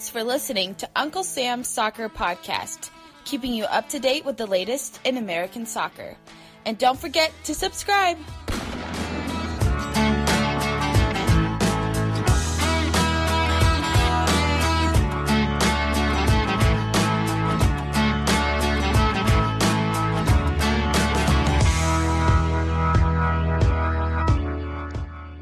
[0.00, 2.88] Thanks for listening to Uncle Sam's Soccer Podcast,
[3.26, 6.16] keeping you up to date with the latest in American soccer.
[6.64, 8.16] And don't forget to subscribe.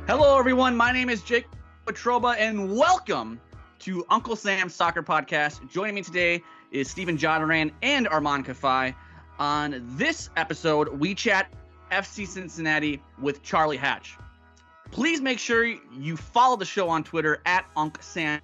[0.09, 0.77] Hello, everyone.
[0.77, 1.47] My name is Jake
[1.87, 3.41] Petroba, and welcome
[3.81, 5.69] to Uncle Sam's Soccer Podcast.
[5.71, 8.95] Joining me today is Stephen Jodaran and Armand Kafai.
[9.39, 11.53] On this episode, we chat
[11.93, 14.17] FC Cincinnati with Charlie Hatch.
[14.91, 18.41] Please make sure you follow the show on Twitter at Unc Sam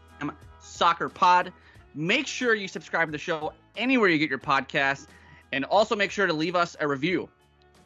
[0.60, 1.52] Soccer Pod.
[1.94, 5.06] Make sure you subscribe to the show anywhere you get your podcasts,
[5.52, 7.28] and also make sure to leave us a review.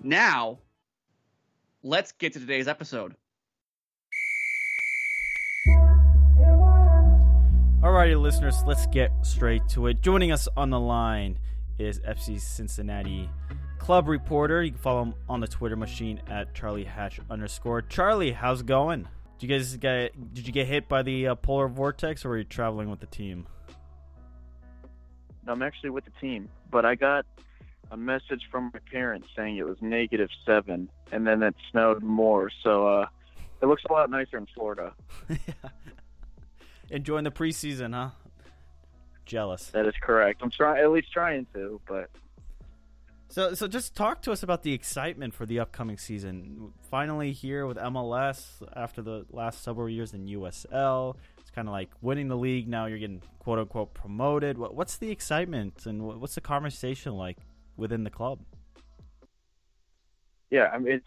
[0.03, 0.59] Now,
[1.83, 3.15] let's get to today's episode.
[7.81, 10.03] Alrighty, listeners, let's get straight to it.
[10.03, 11.39] Joining us on the line
[11.79, 13.31] is FC Cincinnati
[13.79, 14.65] club reporter.
[14.65, 17.83] You can follow him on the Twitter machine at Charlie Hatch underscore.
[17.83, 19.07] Charlie, how's it going?
[19.39, 20.35] Did you guys get?
[20.35, 23.07] Did you get hit by the uh, polar vortex, or were you traveling with the
[23.07, 23.47] team?
[25.47, 27.27] I'm actually with the team, but I got
[27.93, 32.51] a message from my parents saying it was negative seven, and then it snowed more.
[32.65, 33.07] So uh,
[33.63, 34.95] it looks a lot nicer in Florida.
[35.29, 35.37] yeah.
[36.91, 38.11] Enjoying the preseason, huh?
[39.27, 39.67] Jealous.
[39.67, 40.41] That is correct.
[40.43, 42.11] I'm trying, at least trying to, but.
[43.29, 46.73] So, so just talk to us about the excitement for the upcoming season.
[46.91, 51.91] Finally, here with MLS after the last several years in USL, it's kind of like
[52.01, 52.69] winning the league.
[52.69, 54.57] Now you're getting quote unquote promoted.
[54.57, 57.37] What, what's the excitement and what's the conversation like
[57.77, 58.41] within the club?
[60.51, 61.07] Yeah, I mean it's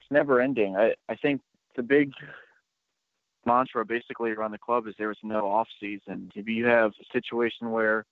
[0.00, 0.76] it's never ending.
[0.76, 1.40] I I think
[1.74, 2.12] the big
[3.48, 6.30] mantra basically around the club is there is no off season.
[6.34, 8.04] If you have a situation where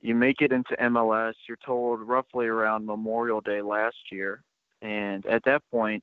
[0.00, 4.42] you make it into MLS, you're told roughly around Memorial Day last year,
[4.80, 6.02] and at that point,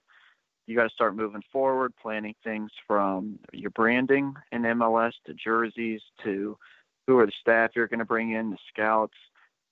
[0.67, 6.01] you got to start moving forward, planning things from your branding in MLS to jerseys
[6.23, 6.57] to
[7.07, 9.15] who are the staff you're going to bring in, the scouts.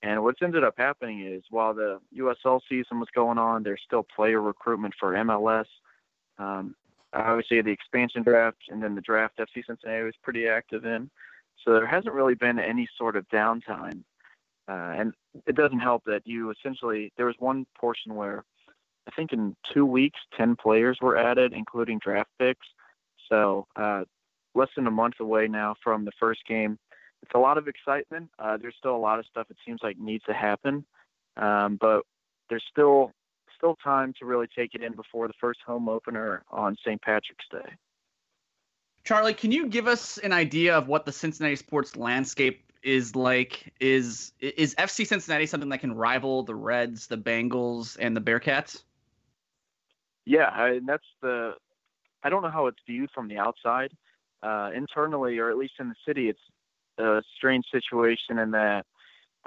[0.01, 4.03] And what's ended up happening is while the USL season was going on, there's still
[4.15, 5.65] player recruitment for MLS.
[6.39, 6.75] Um,
[7.13, 11.09] obviously the expansion draft and then the draft FC Cincinnati was pretty active in.
[11.63, 14.03] So there hasn't really been any sort of downtime.
[14.69, 15.13] Uh, and
[15.45, 18.43] it doesn't help that you essentially, there was one portion where
[19.07, 22.67] I think in two weeks, 10 players were added, including draft picks.
[23.29, 24.03] So uh,
[24.53, 26.77] less than a month away now from the first game.
[27.23, 28.29] It's a lot of excitement.
[28.37, 30.85] Uh, there's still a lot of stuff it seems like needs to happen.
[31.37, 32.01] Um, but
[32.49, 33.11] there's still
[33.57, 37.01] still time to really take it in before the first home opener on St.
[37.01, 37.75] Patrick's Day.
[39.03, 43.73] Charlie, can you give us an idea of what the Cincinnati sports landscape is like?
[43.79, 48.83] Is is FC Cincinnati something that can rival the Reds, the Bengals, and the Bearcats?
[50.25, 51.53] Yeah, I, that's the.
[52.23, 53.93] I don't know how it's viewed from the outside.
[54.43, 56.39] Uh, internally, or at least in the city, it's
[56.97, 58.85] a strange situation in that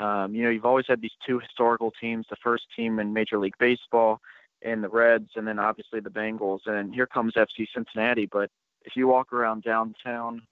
[0.01, 3.39] um, you know, you've always had these two historical teams, the first team in Major
[3.39, 4.21] League Baseball
[4.63, 6.61] and the Reds, and then obviously the Bengals.
[6.67, 8.27] And here comes FC Cincinnati.
[8.27, 8.51] But
[8.85, 10.43] if you walk around downtown,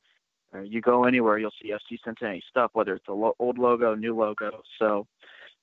[0.52, 3.94] or you go anywhere, you'll see FC Cincinnati stuff, whether it's the lo- old logo,
[3.94, 4.62] new logo.
[4.78, 5.06] So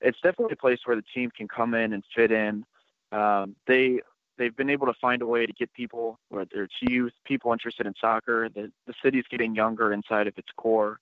[0.01, 2.65] it's definitely a place where the team can come in and fit in.
[3.11, 4.01] Um, they
[4.37, 7.87] they've been able to find a way to get people, whether it's youth, people interested
[7.87, 8.49] in soccer.
[8.49, 10.99] The the city's getting younger inside of its core.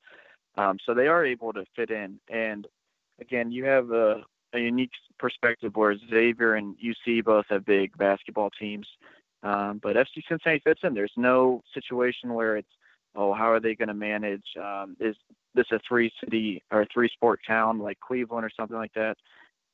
[0.56, 2.20] Um, so they are able to fit in.
[2.30, 2.68] And
[3.20, 8.50] again, you have a, a unique perspective where Xavier and UC both have big basketball
[8.60, 8.88] teams.
[9.42, 10.94] Um, but FC Cincinnati fits in.
[10.94, 12.70] There's no situation where it's,
[13.16, 14.46] oh, how are they going to manage?
[14.62, 15.16] Um, is
[15.54, 19.18] this a three city or three sport town like Cleveland or something like that?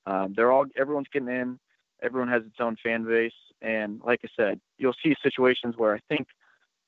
[0.06, 1.60] Um, they're all, everyone's getting in.
[2.02, 3.34] Everyone has its own fan base.
[3.62, 6.28] And like I said, you'll see situations where I think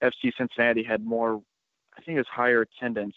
[0.01, 1.42] FC Cincinnati had more,
[1.98, 3.15] I think it was higher attendance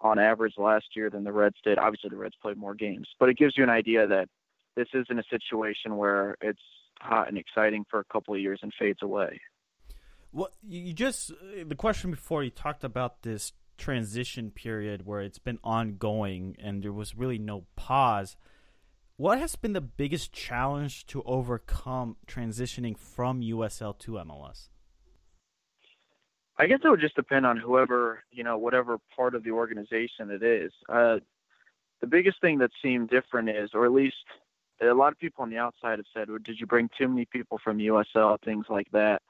[0.00, 1.78] on average last year than the Reds did.
[1.78, 4.28] Obviously, the Reds played more games, but it gives you an idea that
[4.76, 6.62] this isn't a situation where it's
[7.00, 9.40] hot and exciting for a couple of years and fades away.
[10.32, 11.32] Well, you just
[11.64, 16.92] the question before you talked about this transition period where it's been ongoing and there
[16.92, 18.36] was really no pause.
[19.16, 24.68] What has been the biggest challenge to overcome transitioning from USL to MLS?
[26.58, 30.30] I guess it would just depend on whoever, you know, whatever part of the organization
[30.30, 30.72] it is.
[30.88, 31.18] Uh,
[32.00, 34.16] the biggest thing that seemed different is, or at least
[34.80, 37.26] a lot of people on the outside have said, well, did you bring too many
[37.26, 39.22] people from USL, things like that.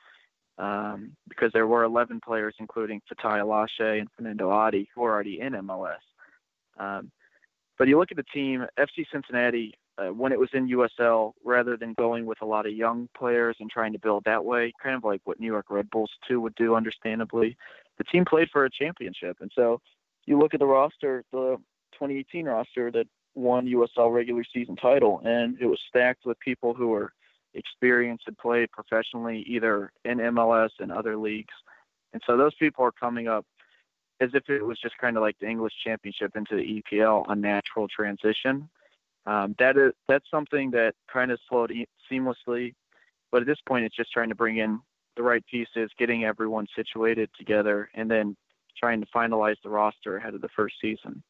[0.59, 5.41] um, because there were 11 players, including Fatai Alashe and Fanendo Adi, who are already
[5.41, 5.97] in MLS.
[6.79, 7.11] Um,
[7.79, 11.77] but you look at the team, FC Cincinnati, uh, when it was in USL, rather
[11.77, 14.97] than going with a lot of young players and trying to build that way, kind
[14.97, 17.56] of like what New York Red Bulls too would do, understandably,
[17.99, 19.39] the team played for a championship.
[19.41, 19.81] And so
[20.27, 21.56] you look at the roster, the
[21.93, 26.89] 2018 roster that won USL regular season title, and it was stacked with people who
[26.89, 27.12] were
[27.55, 31.55] experienced and played professionally either in MLS and other leagues.
[32.12, 33.44] And so those people are coming up
[34.21, 37.37] as if it was just kind of like the English Championship into the EPL, a
[37.37, 38.69] natural transition.
[39.29, 42.75] Um, that is that's something that kind of flowed e- seamlessly,
[43.31, 44.81] but at this point, it's just trying to bring in
[45.17, 48.35] the right pieces, getting everyone situated together, and then
[48.79, 51.23] trying to finalize the roster ahead of the first season.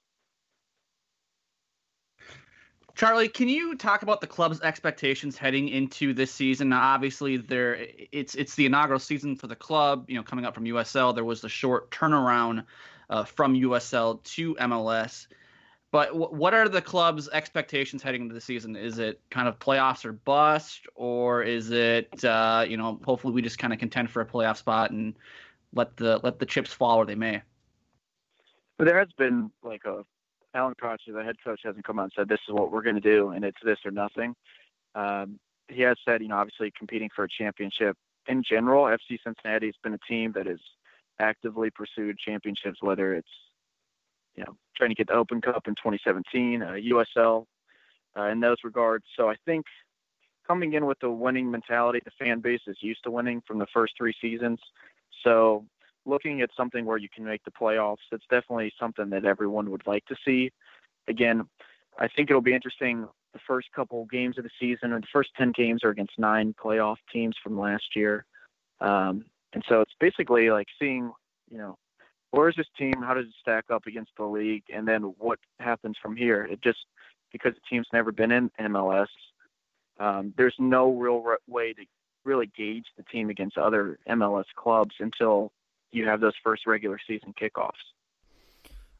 [2.94, 6.68] Charlie, can you talk about the club's expectations heading into this season?
[6.68, 10.04] Now, obviously, there it's it's the inaugural season for the club.
[10.08, 12.64] You know, coming up from USL, there was the short turnaround
[13.10, 15.26] uh, from USL to MLS.
[15.90, 18.76] But w- what are the club's expectations heading into the season?
[18.76, 23.42] Is it kind of playoffs or bust, or is it uh, you know hopefully we
[23.42, 25.14] just kind of contend for a playoff spot and
[25.74, 27.42] let the let the chips fall where they may?
[28.76, 30.04] But There has been like a
[30.54, 32.94] Alan Koch, the head coach, hasn't come out and said this is what we're going
[32.94, 34.34] to do, and it's this or nothing.
[34.94, 35.38] Um,
[35.68, 37.96] he has said, you know, obviously competing for a championship
[38.26, 38.84] in general.
[38.84, 40.60] FC Cincinnati has been a team that has
[41.18, 43.28] actively pursued championships, whether it's
[44.38, 47.46] you know trying to get the Open Cup in 2017, uh, USL,
[48.16, 49.04] uh, in those regards.
[49.16, 49.66] So I think
[50.46, 53.66] coming in with the winning mentality, the fan base is used to winning from the
[53.74, 54.60] first three seasons.
[55.24, 55.66] So
[56.06, 59.86] looking at something where you can make the playoffs, it's definitely something that everyone would
[59.86, 60.52] like to see.
[61.08, 61.42] Again,
[61.98, 63.08] I think it'll be interesting.
[63.32, 66.54] The first couple games of the season, or the first 10 games, are against nine
[66.64, 68.24] playoff teams from last year.
[68.80, 71.10] Um, and so it's basically like seeing,
[71.50, 71.76] you know,
[72.30, 72.94] where is this team?
[73.02, 74.64] How does it stack up against the league?
[74.72, 76.44] And then what happens from here?
[76.44, 76.78] It just,
[77.32, 79.08] because the team's never been in MLS,
[79.98, 81.82] um, there's no real re- way to
[82.24, 85.52] really gauge the team against other MLS clubs until
[85.90, 87.72] you have those first regular season kickoffs.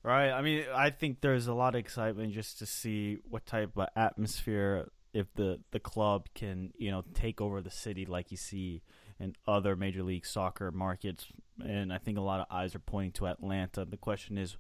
[0.03, 0.31] Right.
[0.31, 3.89] I mean, I think there's a lot of excitement just to see what type of
[3.95, 8.83] atmosphere if the the club can, you know, take over the city like you see
[9.21, 11.27] in other major league soccer markets.
[11.63, 13.85] And I think a lot of eyes are pointing to Atlanta.
[13.85, 14.57] The question is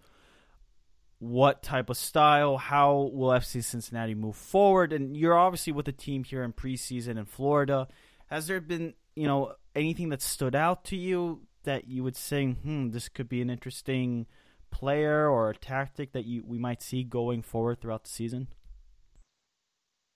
[1.20, 4.92] what type of style, how will FC Cincinnati move forward?
[4.92, 7.88] And you're obviously with the team here in preseason in Florida.
[8.28, 12.46] Has there been, you know, anything that stood out to you that you would say,
[12.46, 14.26] hmm, this could be an interesting
[14.70, 18.48] player or a tactic that you we might see going forward throughout the season?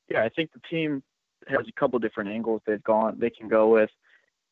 [0.08, 1.02] Yeah, I think the team
[1.48, 3.90] has a couple different angles they've gone they can go with.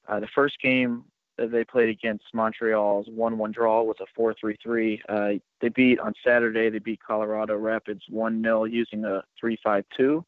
[0.09, 1.05] Uh, the first game
[1.39, 5.01] that they played against Montreal's one-one draw was a 4-3-3.
[5.09, 6.69] Uh, they beat on Saturday.
[6.69, 10.25] They beat Colorado Rapids 1-0 using a 3-5-2.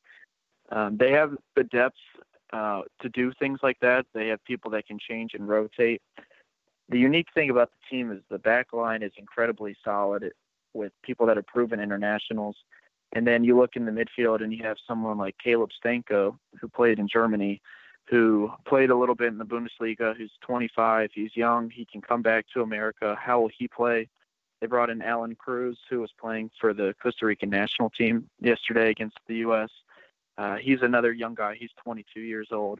[0.70, 1.96] Um, they have the depth
[2.52, 4.06] uh, to do things like that.
[4.14, 6.00] They have people that can change and rotate
[6.92, 10.30] the unique thing about the team is the back line is incredibly solid
[10.74, 12.56] with people that are proven internationals.
[13.12, 16.68] And then you look in the midfield and you have someone like Caleb Stanko, who
[16.68, 17.60] played in Germany,
[18.08, 21.10] who played a little bit in the Bundesliga, who's 25.
[21.14, 21.70] He's young.
[21.70, 23.16] He can come back to America.
[23.20, 24.08] How will he play?
[24.60, 28.90] They brought in Allan Cruz, who was playing for the Costa Rican national team yesterday
[28.90, 29.70] against the U.S.
[30.38, 31.56] Uh, he's another young guy.
[31.58, 32.78] He's 22 years old.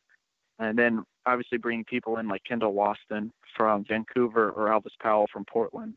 [0.59, 5.45] And then obviously bringing people in like Kendall Waston from Vancouver or Elvis Powell from
[5.45, 5.95] Portland.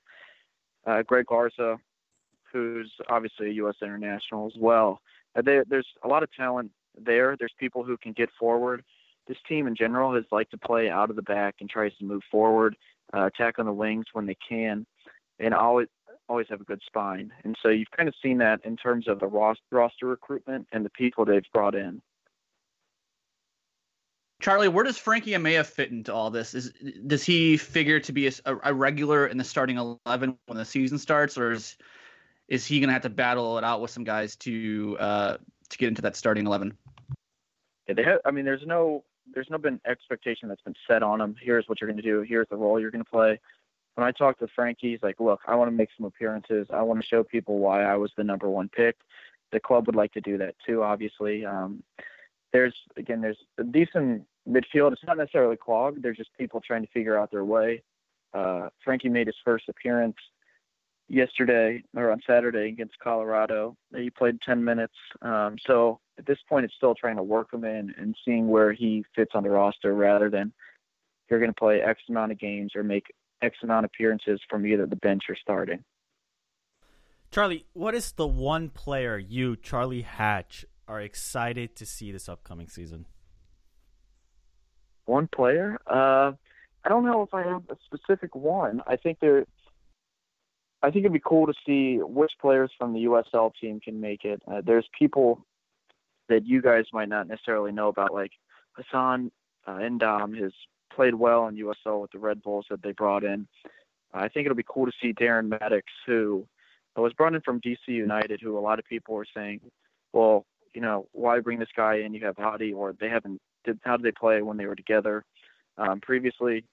[0.86, 1.78] Uh, Greg Garza,
[2.56, 3.76] who's obviously a U.S.
[3.82, 5.02] international as well.
[5.36, 7.36] Uh, they, there's a lot of talent there.
[7.38, 8.84] There's people who can get forward.
[9.28, 12.06] This team in general has liked to play out of the back and tries to
[12.06, 12.78] move forward,
[13.14, 14.86] uh, attack on the wings when they can,
[15.40, 15.88] and always
[16.30, 17.32] always have a good spine.
[17.44, 20.90] And so you've kind of seen that in terms of the roster recruitment and the
[20.90, 22.02] people they've brought in.
[24.42, 26.54] Charlie, where does Frankie Amaya fit into all this?
[26.54, 26.72] Is
[27.08, 28.32] does he figure to be a,
[28.64, 31.78] a regular in the starting eleven when the season starts, or is
[32.48, 35.38] is he going to have to battle it out with some guys to uh,
[35.70, 36.78] to get into that starting eleven?
[37.88, 38.20] Yeah, they have.
[38.26, 41.36] I mean, there's no there's no been expectation that's been set on him.
[41.42, 42.22] Here's what you're going to do.
[42.22, 43.40] Here's the role you're going to play.
[43.96, 46.68] When I talk to Frankie, he's like, look, I want to make some appearances.
[46.72, 48.98] I want to show people why I was the number one pick.
[49.52, 51.46] The club would like to do that too, obviously.
[51.46, 51.82] Um,
[52.52, 54.92] there's again there's a decent midfield.
[54.92, 56.02] It's not necessarily clogged.
[56.04, 57.84] There's just people trying to figure out their way.
[58.34, 60.18] Uh, Frankie made his first appearance
[61.08, 63.76] yesterday or on Saturday against Colorado.
[63.96, 64.96] He played 10 minutes.
[65.22, 68.74] Um, so at this point, it's still trying to work him in and seeing where
[68.74, 70.54] he fits on the roster rather than
[71.30, 73.06] you're going to play X amount of games or make
[73.42, 75.84] X amount of appearances from either the bench or starting.
[77.32, 82.70] Charlie, what is the one player you, Charlie Hatch, are excited to see this upcoming
[82.70, 83.08] season?
[85.06, 85.78] One player?
[85.86, 86.34] Uh,
[86.84, 88.82] I don't know if I have a specific one.
[88.88, 89.46] I think there.
[90.86, 94.24] I think it'd be cool to see which players from the USL team can make
[94.24, 94.40] it.
[94.48, 95.44] Uh, there's people
[96.30, 98.32] that you guys might not necessarily know about, like
[98.74, 99.32] Hassan
[99.66, 100.52] uh, has
[100.96, 103.48] played well in USL with the Red Bulls that they brought in.
[104.14, 106.46] I think it'll be cool to see Darren Mattocks, who
[106.96, 109.62] was brought in from DC United, who a lot of people were saying,
[110.14, 112.14] well, you know, why bring this guy in?
[112.14, 113.42] You have Hadi, or they haven't.
[113.64, 115.26] Did, how did they play when they were together?
[115.80, 116.64] Um, previously,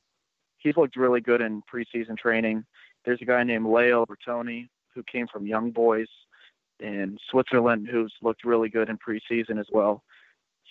[0.58, 2.64] he's looked really good in preseason training.
[3.04, 6.08] There's a guy named Leo Bertone who came from Young Boys
[6.80, 10.02] in Switzerland who's looked really good in preseason as well.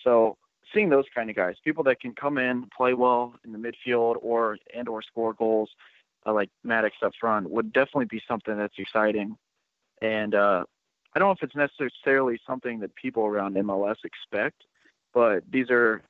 [0.04, 0.38] So
[0.74, 4.16] seeing those kind of guys, people that can come in, play well in the midfield
[4.22, 5.70] or and or score goals,
[6.26, 9.36] uh, like Mattocks up front, would definitely be something that's exciting.
[10.02, 10.64] And uh,
[11.16, 14.64] I don't know if it's necessarily something that people around MLS expect,
[15.14, 16.02] but these are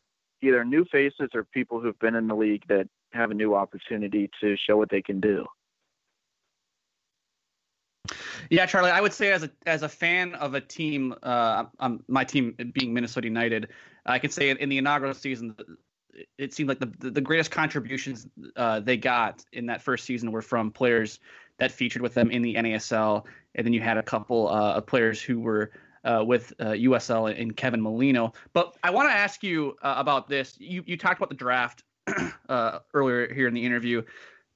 [0.41, 4.29] either new faces or people who've been in the league that have a new opportunity
[4.41, 5.45] to show what they can do.
[8.51, 12.03] Yeah, Charlie, I would say as a as a fan of a team, uh, um,
[12.09, 13.69] my team being Minnesota United,
[14.05, 15.55] I can say in the inaugural season,
[16.37, 18.27] it seemed like the the greatest contributions
[18.57, 21.19] uh, they got in that first season were from players
[21.59, 24.85] that featured with them in the NASL, and then you had a couple uh, of
[24.85, 25.71] players who were
[26.03, 28.33] uh, with uh, USL and Kevin Molino.
[28.51, 30.59] But I want to ask you uh, about this.
[30.59, 31.83] You you talked about the draft
[32.49, 34.01] uh, earlier here in the interview,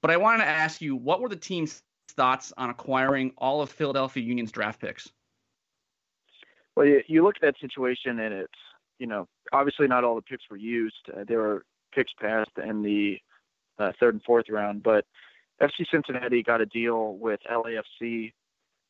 [0.02, 1.82] but I wanted to ask you what were the team's
[2.16, 5.10] thoughts on acquiring all of Philadelphia Union's draft picks?
[6.76, 8.54] Well, you, you look at that situation, and it's
[9.00, 11.10] you know obviously not all the picks were used.
[11.16, 13.18] Uh, there were picks passed in the
[13.80, 15.06] uh, third and fourth round, but
[15.62, 18.34] FC Cincinnati got a deal with LAFC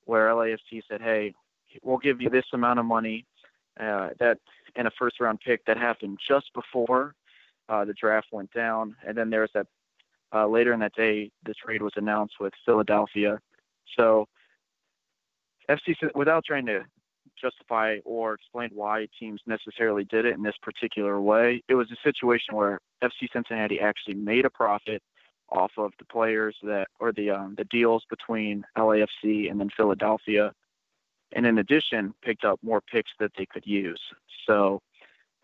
[0.05, 1.33] where LAFC said, "Hey,
[1.83, 3.25] we'll give you this amount of money."
[3.79, 4.37] Uh, that
[4.75, 7.13] and a first round pick that happened just before
[7.69, 9.67] uh, the draft went down, and then there's that
[10.33, 13.39] uh, later in that day, the trade was announced with Philadelphia.
[13.97, 14.25] So,
[15.69, 16.83] FC, without trying to
[17.41, 21.97] justify or explain why teams necessarily did it in this particular way, it was a
[22.03, 25.01] situation where FC Cincinnati actually made a profit
[25.49, 30.51] off of the players that or the um, the deals between LAFC and then Philadelphia,
[31.33, 34.01] and in addition picked up more picks that they could use.
[34.47, 34.81] So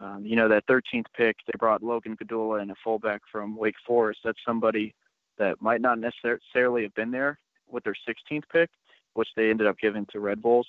[0.02, 3.76] um, you know, that 13th pick, they brought Logan Gdula and a fullback from Wake
[3.86, 4.22] Forest.
[4.24, 4.96] That's somebody
[5.38, 7.38] that might not necessarily have been there
[7.70, 8.70] with their 16th pick,
[9.14, 10.68] which they ended up giving to Red Bulls.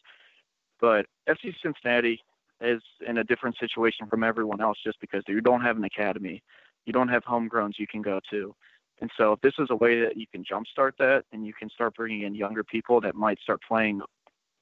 [0.81, 2.21] But FC Cincinnati
[2.61, 6.43] is in a different situation from everyone else just because you don't have an academy.
[6.85, 8.55] You don't have homegrowns you can go to.
[9.01, 11.71] And so if this is a way that you can jumpstart that and you can
[11.71, 14.01] start bringing in younger people that might start playing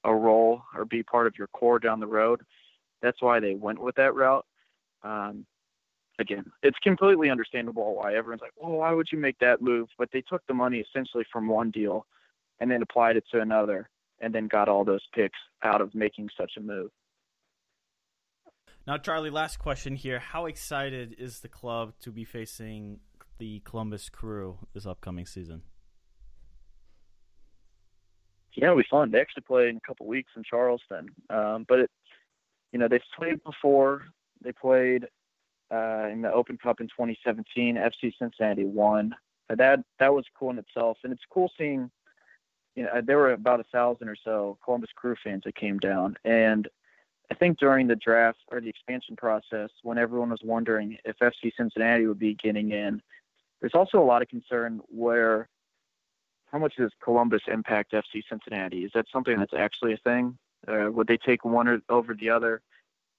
[0.04, 2.40] a role or be part of your core down the road,
[3.02, 4.46] that's why they went with that route.
[5.02, 5.46] Um,
[6.18, 9.88] again, it's completely understandable why everyone's like, well, why would you make that move?
[9.98, 12.06] But they took the money essentially from one deal
[12.60, 13.88] and then applied it to another
[14.20, 16.90] and then got all those picks out of making such a move.
[18.86, 20.18] Now, Charlie, last question here.
[20.18, 23.00] How excited is the club to be facing
[23.38, 25.62] the Columbus Crew this upcoming season?
[28.54, 29.10] Yeah, it'll be fun.
[29.10, 31.10] They actually play in a couple weeks in Charleston.
[31.30, 31.90] Um, but it,
[32.72, 34.02] you know, they've played before.
[34.42, 35.06] They played
[35.72, 37.76] uh, in the Open Cup in 2017.
[37.76, 39.14] FC Cincinnati won.
[39.48, 41.90] Uh, that that was cool in itself, and it's cool seeing.
[42.76, 46.16] You know, there were about a thousand or so Columbus Crew fans that came down,
[46.24, 46.68] and
[47.30, 51.52] I think during the draft or the expansion process, when everyone was wondering if FC
[51.56, 53.00] Cincinnati would be getting in,
[53.60, 55.48] there's also a lot of concern where
[56.50, 58.84] how much does Columbus impact FC Cincinnati?
[58.84, 60.36] Is that something that's actually a thing?
[60.66, 62.60] Uh, would they take one or over the other?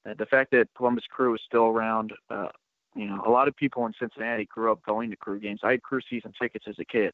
[0.08, 2.50] Uh, the fact that Columbus Crew is still around, uh,
[2.96, 5.62] you know, a lot of people in Cincinnati grew up going to Crew games.
[5.64, 7.14] I had Crew season tickets as a kid.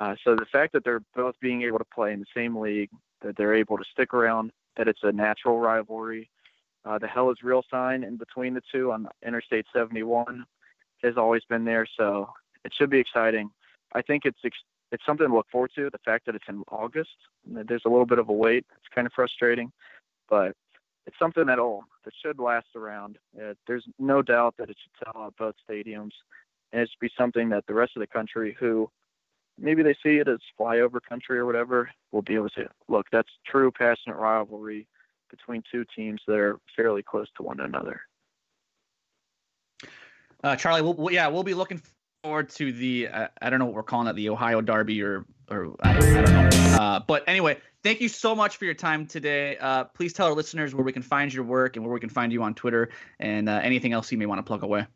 [0.00, 2.90] Uh, so the fact that they're both being able to play in the same league,
[3.22, 6.28] that they're able to stick around, that it's a natural rivalry,
[6.84, 10.44] uh, the hell is real sign in between the two on Interstate 71
[11.02, 11.86] has always been there.
[11.96, 12.30] So
[12.64, 13.50] it should be exciting.
[13.94, 14.56] I think it's ex-
[14.92, 15.90] it's something to look forward to.
[15.90, 17.16] The fact that it's in August,
[17.46, 18.64] there's a little bit of a wait.
[18.76, 19.72] It's kind of frustrating,
[20.28, 20.54] but
[21.06, 23.18] it's something that'll that should last around.
[23.36, 26.12] Uh, there's no doubt that it should sell out both stadiums,
[26.72, 28.90] and it should be something that the rest of the country, who
[29.58, 33.06] maybe they see it as flyover country or whatever, will be able to look.
[33.12, 34.86] That's true passionate rivalry
[35.30, 38.00] between two teams that are fairly close to one another.
[40.42, 41.80] Uh, Charlie, we'll, yeah, we'll be looking
[42.24, 45.26] forward to the uh, I don't know what we're calling it, the Ohio Derby or
[45.50, 46.48] or I, I don't know.
[46.80, 49.58] Uh, but anyway, thank you so much for your time today.
[49.58, 52.08] Uh, please tell our listeners where we can find your work and where we can
[52.08, 52.88] find you on Twitter
[53.20, 54.86] and uh, anything else you may want to plug away.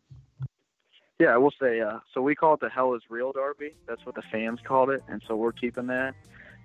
[1.21, 1.81] Yeah, I will say.
[1.81, 3.75] Uh, so we call it the Hell is Real Derby.
[3.87, 6.15] That's what the fans called it, and so we're keeping that.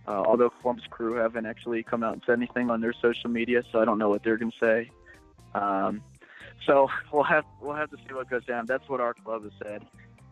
[0.07, 3.63] Uh, although Columbus Crew haven't actually come out and said anything on their social media,
[3.71, 4.91] so I don't know what they're to say.
[5.55, 6.01] Um,
[6.65, 8.65] so we'll have we'll have to see what goes down.
[8.65, 9.85] That's what our club has said.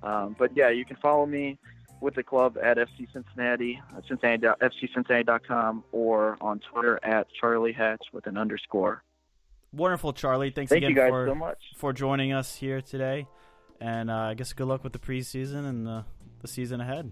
[0.03, 1.58] Um, but yeah, you can follow me
[2.01, 8.03] with the club at FC Cincinnati, uh, Cincinnati FCCincinnati.com, or on Twitter at Charlie Hatch
[8.12, 9.03] with an underscore.
[9.74, 10.50] Wonderful, Charlie.
[10.50, 11.60] Thanks Thank again you guys for so much.
[11.77, 13.27] for joining us here today,
[13.79, 16.03] and uh, I guess good luck with the preseason and the,
[16.41, 17.12] the season ahead.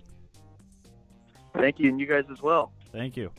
[1.55, 2.73] Thank you, and you guys as well.
[2.91, 3.31] Thank you.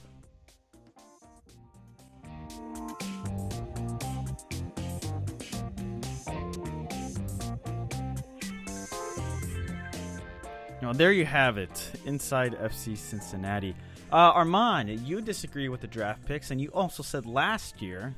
[10.93, 13.77] There you have it, inside FC Cincinnati.
[14.13, 18.15] Uh, Armand, you disagree with the draft picks, and you also said last year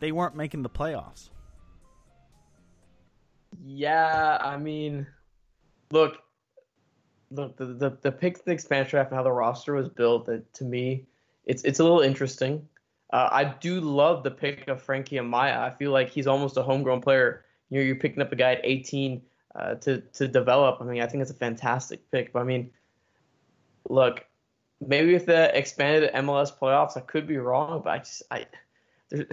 [0.00, 1.30] they weren't making the playoffs.
[3.64, 5.06] Yeah, I mean,
[5.90, 6.18] look,
[7.30, 10.26] look, the the, the picks, the expansion draft, and how the roster was built.
[10.26, 11.06] That to me,
[11.46, 12.68] it's it's a little interesting.
[13.12, 15.58] Uh, I do love the pick of Frankie Amaya.
[15.58, 17.44] I feel like he's almost a homegrown player.
[17.70, 19.22] You're you're picking up a guy at 18
[19.54, 20.78] uh, to to develop.
[20.80, 22.32] I mean, I think it's a fantastic pick.
[22.32, 22.70] But I mean,
[23.88, 24.24] look,
[24.80, 28.46] maybe with the expanded MLS playoffs, I could be wrong, but I just I
[29.10, 29.26] there,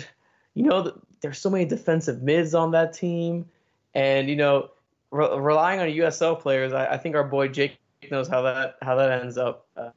[0.54, 3.46] you know, there's so many defensive mids on that team,
[3.94, 4.72] and you know,
[5.12, 7.78] re- relying on USL players, I, I think our boy Jake
[8.12, 9.68] knows how that how that ends up.
[9.76, 9.92] Uh,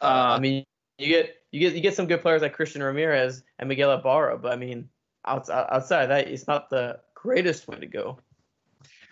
[0.00, 0.64] Uh, I mean,
[0.98, 4.38] you get you get you get some good players like Christian Ramirez and Miguel Ibarra,
[4.38, 4.88] but I mean,
[5.26, 8.18] outside outside that, it's not the greatest way to go.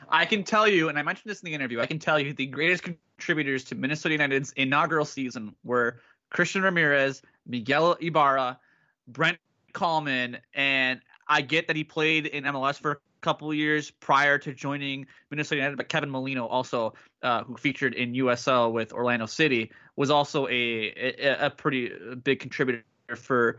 [0.08, 2.32] I can tell you, and I mentioned this in the interview, I can tell you
[2.32, 8.58] the greatest contributors to Minnesota United's inaugural season were Christian Ramirez, Miguel Ibarra,
[9.06, 9.38] Brent
[9.72, 14.52] Kallman, and I get that he played in MLS for a couple years prior to
[14.52, 19.70] joining Minnesota United, but Kevin Molino also, uh, who featured in USL with Orlando City,
[19.96, 22.84] was also a a, a pretty big contributor
[23.16, 23.58] for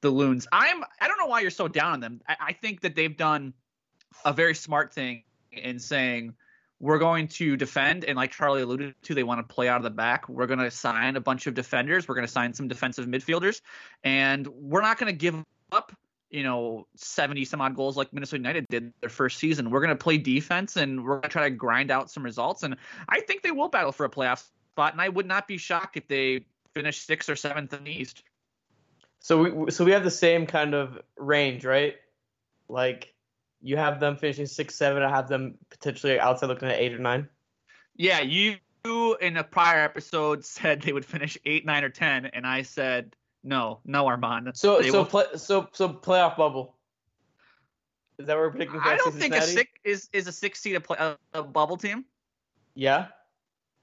[0.00, 0.46] the Loons.
[0.52, 2.20] I'm I don't know why you're so down on them.
[2.28, 3.54] I, I think that they've done
[4.24, 5.24] a very smart thing
[5.58, 6.34] in saying
[6.80, 9.82] we're going to defend and like charlie alluded to they want to play out of
[9.84, 10.28] the back.
[10.28, 12.08] We're going to sign a bunch of defenders.
[12.08, 13.60] We're going to sign some defensive midfielders
[14.02, 15.96] and we're not going to give up
[16.30, 19.70] you know 70 some odd goals like minnesota united did their first season.
[19.70, 22.62] We're going to play defense and we're going to try to grind out some results.
[22.62, 22.76] And
[23.08, 25.96] i think they will battle for a playoff spot and i would not be shocked
[25.96, 28.22] if they finish sixth or seventh in the east.
[29.20, 31.94] So we so we have the same kind of range, right?
[32.68, 33.13] Like
[33.64, 35.02] you have them finishing six, seven.
[35.02, 37.28] I have them potentially outside looking at eight or nine.
[37.96, 38.56] Yeah, you
[39.22, 43.16] in a prior episode said they would finish eight, nine, or ten, and I said
[43.42, 44.50] no, no, Armand.
[44.54, 46.76] So They so will- play, so so playoff bubble.
[48.18, 48.80] Is that what we're predicting?
[48.84, 51.76] I don't think a six is is a six seed a, play, a, a bubble
[51.76, 52.04] team.
[52.74, 53.06] Yeah.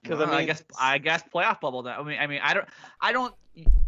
[0.04, 1.84] Because Well, I mean, I guess I guess playoff bubble.
[1.84, 2.68] That I mean, I mean, I don't,
[3.02, 3.34] I don't.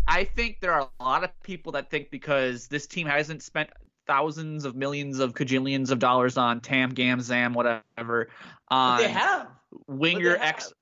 [0.08, 3.70] I think there are a lot of people that think because this team hasn't spent
[4.08, 8.30] thousands of millions of cajillions of dollars on Tam, Gam, Zam, whatever.
[8.70, 9.48] On they have.
[9.88, 10.66] winger they X.
[10.66, 10.74] have.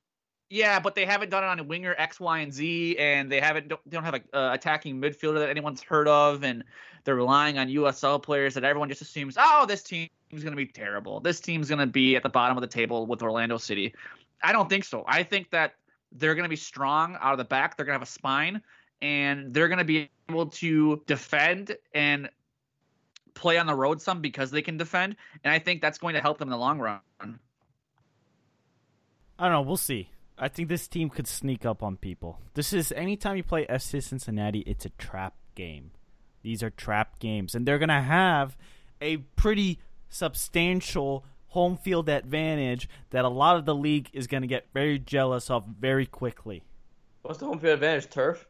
[0.49, 3.39] Yeah, but they haven't done it on a winger X, Y, and Z, and they
[3.39, 6.63] haven't don't, they don't have a uh, attacking midfielder that anyone's heard of, and
[7.05, 10.09] they're relying on USL players that everyone just assumes, oh, this team's
[10.43, 11.21] gonna be terrible.
[11.21, 13.93] This team's gonna be at the bottom of the table with Orlando City.
[14.43, 15.05] I don't think so.
[15.07, 15.75] I think that
[16.11, 17.77] they're gonna be strong out of the back.
[17.77, 18.61] They're gonna have a spine,
[19.01, 22.29] and they're gonna be able to defend and
[23.33, 26.21] play on the road some because they can defend, and I think that's going to
[26.21, 26.99] help them in the long run.
[27.19, 27.25] I
[29.45, 29.61] don't know.
[29.61, 30.09] We'll see.
[30.37, 32.39] I think this team could sneak up on people.
[32.55, 35.91] This is anytime you play FC Cincinnati, it's a trap game.
[36.41, 38.57] These are trap games, and they're gonna have
[38.99, 44.67] a pretty substantial home field advantage that a lot of the league is gonna get
[44.73, 46.63] very jealous of very quickly.
[47.21, 48.09] What's the home field advantage?
[48.09, 48.47] Turf.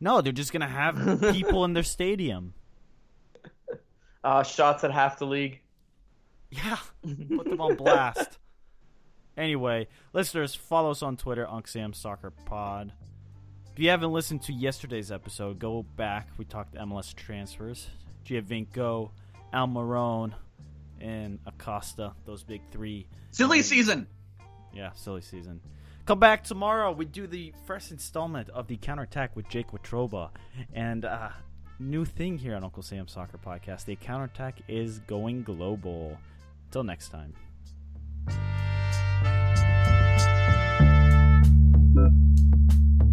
[0.00, 2.54] No, they're just gonna have people in their stadium.
[4.22, 5.60] Uh, shots at half the league.
[6.50, 8.38] Yeah, put them on blast.
[9.36, 12.92] Anyway, listeners, follow us on Twitter, UncSam Soccer Pod.
[13.72, 16.28] If you haven't listened to yesterday's episode, go back.
[16.36, 17.88] We talked MLS transfers.
[18.26, 19.10] Giovinco,
[19.54, 20.34] Almiron,
[21.00, 22.12] and Acosta.
[22.26, 23.06] Those big three.
[23.30, 24.06] Silly season.
[24.74, 25.60] Yeah, silly season.
[26.04, 26.92] Come back tomorrow.
[26.92, 30.30] We do the first installment of the counterattack with Jake Watroba.
[30.72, 31.30] And uh,
[31.80, 33.86] new thing here on Uncle Sam's Soccer Podcast.
[33.86, 36.18] The counterattack is going global.
[36.70, 37.34] Till next time.